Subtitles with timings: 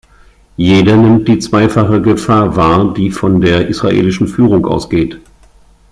[0.57, 5.19] Jeder nimmt die zweifache Gefahr wahr, die von der israelischen Führung ausgeht.